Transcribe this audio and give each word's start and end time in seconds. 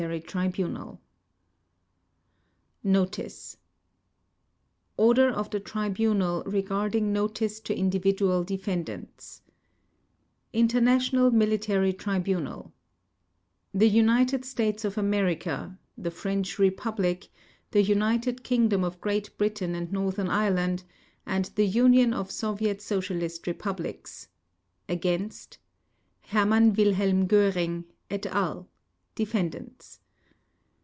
s/ 0.01 0.03
ROBERT 0.03 0.23
H. 0.23 0.55
JACKSON 2.83 2.97
ORDER 4.97 5.29
OF 5.29 5.51
THE 5.51 5.59
TRIBUNAL 5.59 6.41
REGARDING 6.47 7.13
NOTICE 7.13 7.59
TO 7.59 7.75
INDIVIDUAL 7.77 8.43
DEFENDANTS 8.43 9.43
INTERNATIONAL 10.53 11.29
MILITARY 11.29 11.93
TRIBUNAL 11.93 12.73
THE 13.75 13.87
UNITED 13.89 14.43
STATES 14.43 14.85
OF 14.85 14.97
AMERICA, 14.97 15.77
THE 15.95 16.09
FRENCH 16.09 16.57
REPUBLIC, 16.57 17.27
THE 17.69 17.83
UNITED 17.83 18.43
KINGDOM 18.43 18.83
OF 18.83 18.99
GREAT 18.99 19.37
BRITAIN 19.37 19.75
AND 19.75 19.91
NORTHERN 19.93 20.29
IRELAND, 20.29 20.83
and 21.27 21.45
THE 21.53 21.67
UNION 21.67 22.11
OF 22.15 22.31
SOVIET 22.31 22.81
SOCIALIST 22.81 23.45
REPUBLICS— 23.45 24.29
against— 24.89 25.59
HERMANN 26.33 26.73
WILHELM 26.73 27.27
GÖRING, 27.27 27.83
et 28.09 28.25
al., 28.25 28.67
Defendants. 29.13 29.99